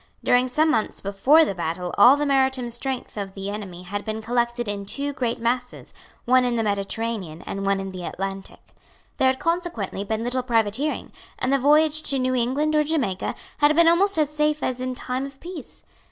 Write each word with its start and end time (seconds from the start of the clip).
During 0.23 0.47
some 0.47 0.71
months 0.71 0.99
before 0.99 1.45
the 1.45 1.53
battle 1.53 1.93
all 1.95 2.15
the 2.17 2.25
maritime 2.25 2.71
strength 2.71 3.17
of 3.17 3.35
the 3.35 3.51
enemy 3.51 3.83
had 3.83 4.03
been 4.03 4.19
collected 4.19 4.67
in 4.67 4.83
two 4.83 5.13
great 5.13 5.37
masses, 5.37 5.93
one 6.25 6.43
in 6.43 6.55
the 6.55 6.63
Mediterranean 6.63 7.43
and 7.43 7.67
one 7.67 7.79
in 7.79 7.91
the 7.91 8.05
Atlantic. 8.05 8.73
There 9.17 9.27
had 9.29 9.39
consequently 9.39 10.03
been 10.03 10.23
little 10.23 10.41
privateering; 10.41 11.11
and 11.37 11.53
the 11.53 11.59
voyage 11.59 12.01
to 12.09 12.17
New 12.17 12.33
England 12.33 12.73
or 12.73 12.83
Jamaica 12.83 13.35
had 13.59 13.75
been 13.75 13.87
almost 13.87 14.17
as 14.17 14.31
safe 14.35 14.63
as 14.63 14.81
in 14.81 14.95
time 14.95 15.27
of 15.27 15.39
peace. 15.39 15.83